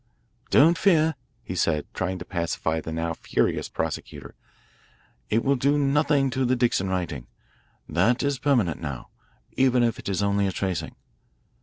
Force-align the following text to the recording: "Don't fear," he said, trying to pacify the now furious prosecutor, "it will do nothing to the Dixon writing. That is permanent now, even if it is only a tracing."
"Don't 0.49 0.79
fear," 0.79 1.13
he 1.43 1.53
said, 1.53 1.85
trying 1.93 2.17
to 2.17 2.25
pacify 2.25 2.81
the 2.81 2.91
now 2.91 3.13
furious 3.13 3.69
prosecutor, 3.69 4.33
"it 5.29 5.45
will 5.45 5.55
do 5.55 5.77
nothing 5.77 6.31
to 6.31 6.43
the 6.43 6.55
Dixon 6.55 6.89
writing. 6.89 7.27
That 7.87 8.23
is 8.23 8.39
permanent 8.39 8.81
now, 8.81 9.09
even 9.57 9.83
if 9.83 9.99
it 9.99 10.09
is 10.09 10.23
only 10.23 10.47
a 10.47 10.51
tracing." 10.51 10.95